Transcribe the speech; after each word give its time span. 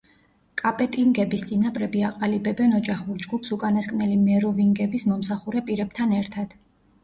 კაპეტინგების 0.61 1.43
წინაპრები 1.49 2.01
აყალიბებენ 2.07 2.75
ოჯახურ 2.79 3.21
ჯგუფს 3.27 3.55
უკანასკნელი 3.59 4.19
მეროვინგების 4.25 5.09
მომსახურე 5.15 5.67
პირებთან 5.73 6.21
ერთად. 6.25 6.61